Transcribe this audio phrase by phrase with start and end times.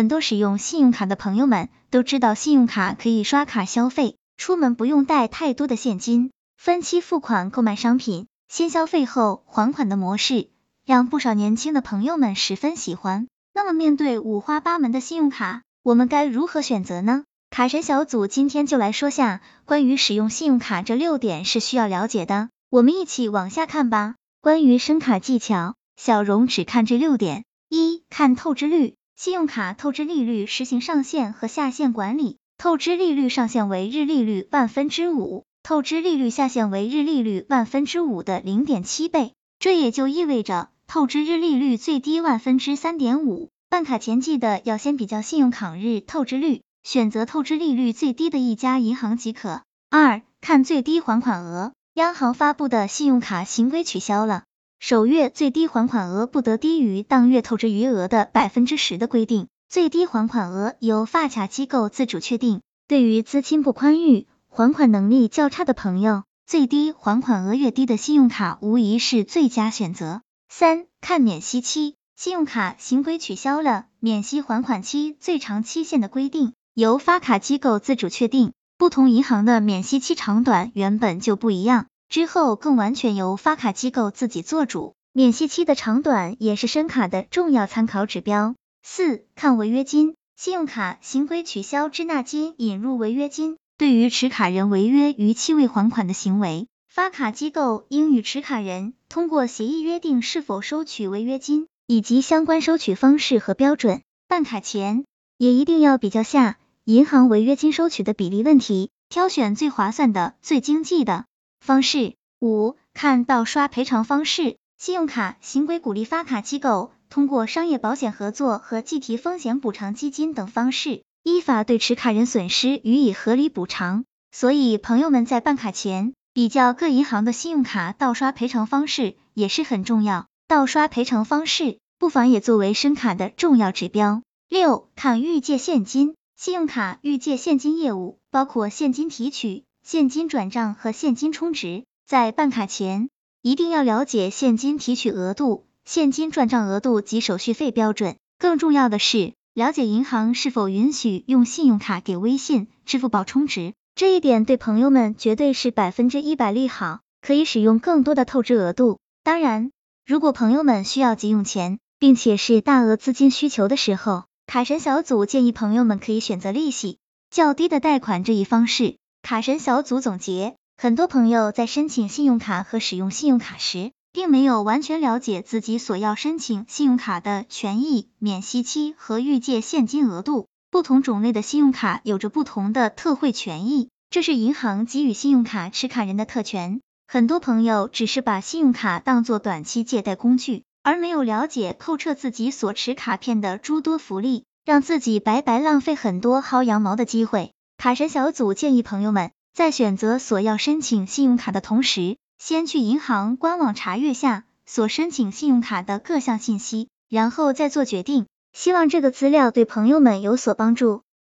[0.00, 10.48] 很多使用信用卡的朋友们都知道，信用卡可以刷卡消费，出门不用带太多的现金，分期付款购买商品，先消费后还款的模式，
[10.86, 13.28] 让不少年轻的朋友们十分喜欢。
[13.52, 17.24] 那么，面对五花八门的信用卡，我们该如何选择呢？
[17.50, 24.14] 卡神小组今天就来说下关于使用信用卡这六点是需要了解的，我们一起往下看吧。
[24.40, 28.94] 关于申卡技巧，小荣只看这六点：一看透支率。
[29.22, 39.34] 信用卡透支利率实行上限和下限管理，透支利率上限为日利率万分之五，透支利率下限为日利率万分之五的零点七倍。
[39.58, 43.50] 这也就意味着，透支日利率最低万分之三点五。
[43.68, 49.60] 办卡前记得要先比较信用卡日透支率，选择透支利率最低的一家银行即可。
[49.90, 54.44] 二看最低还款额，央行发布的信用卡新规取消了。
[54.82, 62.62] 首月最低还款额不得低于当月透支余额的百分之十的规定，最低还款额由发卡机构自主确定。
[62.88, 70.22] 对于资金不宽裕、还款能力较差的朋友，最低还款额越低的信用卡无疑是最佳选择。
[70.48, 78.52] 三看免息期，信用卡新规取消了免息还款期最长期限的规定，由发卡机构自主确定。
[78.78, 81.84] 不同银行的免息期长短原本就不一样。
[82.10, 88.56] 之后更完全由发卡机构自己做主，免息期的长短也是申卡的重要参考指标。
[88.82, 93.58] 四看违约金，信用卡新规取消滞纳金，引入违约金。
[93.78, 104.02] 对于持卡人违约逾期未还款的行为，发卡机构应与持卡人通过协议约定是否收取违约金，以及相关收取方式和标准。
[104.26, 105.04] 办卡前
[105.38, 111.26] 也一定要比较下银行违约金收取的比例问题，挑选最划算的、最经济的。
[111.60, 124.04] 方式五看盗刷赔偿方式，信用卡新规鼓励发卡机构通过商业保险合作和计提风险补偿基金等方式，依法对持卡人损失予以合理补偿。
[124.32, 130.26] 所以朋友们在办卡前比较各银行的信用卡盗刷赔偿方式也是很重要。
[130.48, 134.22] 盗刷赔偿方式不妨也作为申卡的重要指标。
[134.48, 139.64] 六看预借现金，信用卡预借现金业务包括现金提取。
[139.82, 143.08] 现金转账和现金充值，在办卡前
[143.42, 148.16] 一定要了解现金提取额度、现金转账额度及手续费标准。
[148.38, 158.98] 更重要的是，了解银行是否允许用信用卡给微信、支付宝充值，这一点对朋友们绝对是百分之一百利好，可以使用更多的透支额度。
[159.24, 159.72] 当然，
[160.06, 166.98] 如果朋友们需要急用钱，并且是大额资金需求的时候，卡神小组建议朋友们可以选择利息
[167.30, 168.96] 较低的贷款这一方式。
[169.30, 180.48] 卡神小组总结，很多朋友在申请信用卡和使用信用卡时，并没有完全了解自己所要申请信用卡的权益、免息期和预借现金额度。
[180.68, 186.80] 不同种类的信用卡有着不同的特惠权益，这是银行给予信用卡持卡人的特权。
[187.06, 197.52] 很多朋友只是把信用卡当做短期借贷工具，而没有了解扣撤自己所持卡片的诸多福利，让自己白白浪费很多薅羊毛的机会。
[197.80, 208.26] 卡神小组建议朋友们在选择所要申请信用卡的同时，先去银行官网查阅下所申请信用卡的各项信息，然后再做决定。
[208.52, 211.04] 希望这个资料对朋友们有所帮助。